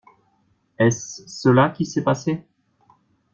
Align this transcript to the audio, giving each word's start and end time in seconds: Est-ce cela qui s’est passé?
Est-ce 0.79 1.27
cela 1.27 1.69
qui 1.69 1.85
s’est 1.85 2.03
passé? 2.03 2.43